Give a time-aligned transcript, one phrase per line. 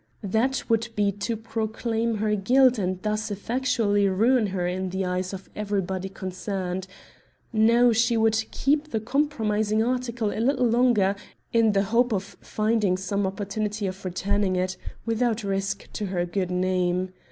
[0.23, 5.31] That would be to proclaim her guilt and thus effectually ruin her in the eyes
[5.31, 6.87] of everybody concerned.
[7.53, 11.15] No, she would keep the compromising article a little longer,
[11.53, 14.75] in the hope of finding some opportunity of returning it
[15.05, 17.11] without risk to her good name.